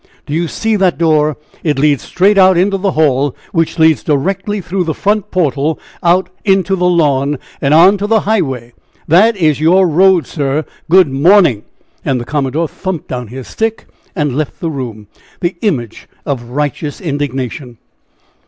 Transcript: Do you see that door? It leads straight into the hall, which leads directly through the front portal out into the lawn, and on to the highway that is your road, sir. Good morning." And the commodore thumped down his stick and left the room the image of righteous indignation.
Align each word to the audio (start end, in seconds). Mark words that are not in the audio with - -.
Do 0.25 0.33
you 0.33 0.47
see 0.47 0.75
that 0.77 0.97
door? 0.97 1.37
It 1.63 1.77
leads 1.77 2.01
straight 2.01 2.35
into 2.39 2.79
the 2.79 2.93
hall, 2.93 3.35
which 3.51 3.77
leads 3.77 4.01
directly 4.03 4.59
through 4.59 4.85
the 4.85 4.95
front 4.95 5.29
portal 5.29 5.79
out 6.01 6.29
into 6.43 6.75
the 6.75 6.89
lawn, 6.89 7.37
and 7.61 7.71
on 7.71 7.99
to 7.99 8.07
the 8.07 8.21
highway 8.21 8.73
that 9.07 9.37
is 9.37 9.59
your 9.61 9.87
road, 9.87 10.25
sir. 10.25 10.65
Good 10.89 11.09
morning." 11.11 11.65
And 12.03 12.19
the 12.19 12.25
commodore 12.25 12.67
thumped 12.67 13.09
down 13.09 13.27
his 13.27 13.47
stick 13.47 13.85
and 14.15 14.35
left 14.35 14.59
the 14.59 14.71
room 14.71 15.05
the 15.39 15.55
image 15.61 16.09
of 16.25 16.49
righteous 16.49 16.99
indignation. 16.99 17.77